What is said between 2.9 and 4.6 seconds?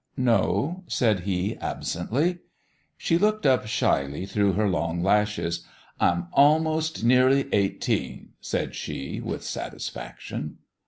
She looked up shyly through